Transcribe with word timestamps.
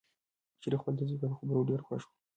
شریف 0.61 0.79
د 0.81 0.81
خپل 0.81 0.93
زوی 1.07 1.17
په 1.21 1.27
خبرو 1.39 1.67
ډېر 1.69 1.79
خوښ 1.87 1.99
شو. 2.03 2.09